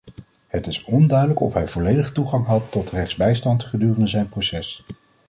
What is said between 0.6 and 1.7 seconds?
is onduidelijk of hij